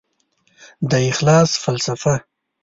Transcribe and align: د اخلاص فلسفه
د 0.89 0.91
اخلاص 1.11 1.49
فلسفه 1.63 2.15